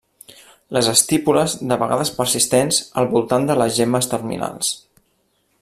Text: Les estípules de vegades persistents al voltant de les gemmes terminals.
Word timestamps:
Les 0.77 0.87
estípules 0.93 1.55
de 1.73 1.77
vegades 1.83 2.11
persistents 2.21 2.83
al 3.03 3.13
voltant 3.15 3.49
de 3.53 3.59
les 3.63 3.79
gemmes 3.81 4.13
terminals. 4.15 4.77